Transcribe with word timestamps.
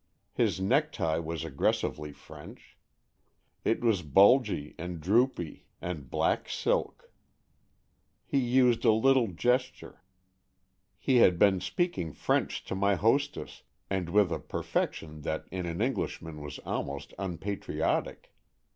His 0.33 0.59
necktie 0.59 1.19
was 1.19 1.43
aggres 1.43 1.81
sively 1.81 2.11
French. 2.11 2.75
It 3.63 3.81
was 3.83 4.01
bulgy 4.01 4.73
and 4.79 4.99
droopy 4.99 5.57
5 5.57 5.57
6 5.57 5.59
AN 5.59 5.59
EXCHANGE 5.59 5.61
OF 5.61 5.89
SOULS 5.91 5.91
and 6.01 6.09
black 6.09 6.49
silk. 6.49 7.11
He 8.25 8.39
used 8.39 8.83
a 8.83 8.91
little 8.93 9.27
gesture. 9.27 10.01
He 10.97 11.17
had 11.17 11.37
been 11.37 11.61
speaking 11.61 12.13
French 12.13 12.63
to 12.63 12.73
my 12.73 12.95
hostess, 12.95 13.61
and 13.91 14.09
with 14.09 14.31
a 14.31 14.39
perfection 14.39 15.21
that 15.21 15.45
in 15.51 15.67
an 15.67 15.81
Englishman 15.83 16.41
was 16.41 16.57
almost 16.65 17.13
unpatriotic. 17.19 18.33